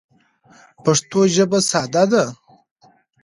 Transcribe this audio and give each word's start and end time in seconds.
پښتو 0.83 1.19
ژبه 1.35 1.59
ساده 1.69 2.03
ده. 2.11 2.25